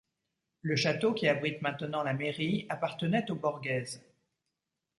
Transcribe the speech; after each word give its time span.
Le 0.63 0.75
château, 0.75 1.13
qui 1.13 1.27
abrite 1.27 1.61
maintenant 1.61 2.01
la 2.01 2.15
mairie, 2.15 2.65
appartenait 2.69 3.29
aux 3.29 3.35
Borghese. 3.35 4.01